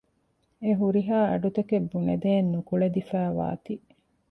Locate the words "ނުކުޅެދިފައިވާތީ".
2.53-3.73